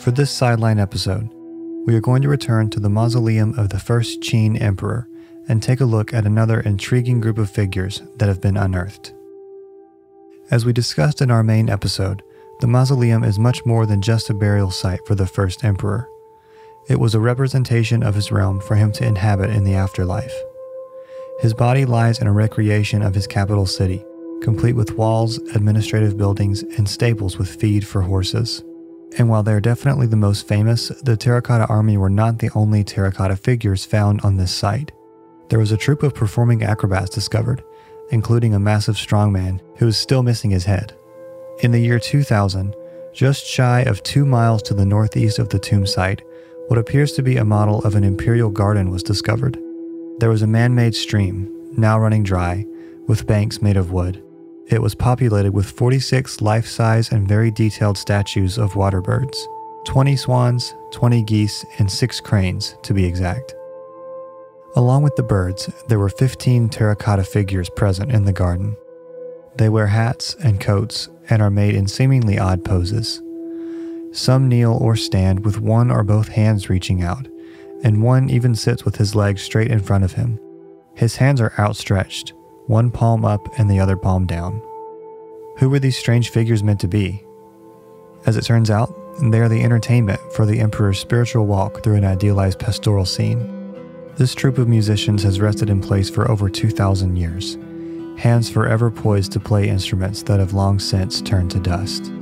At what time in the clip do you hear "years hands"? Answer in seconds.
97.16-98.48